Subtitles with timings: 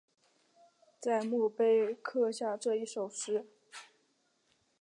[0.99, 3.45] 在墓碑刻下这一首诗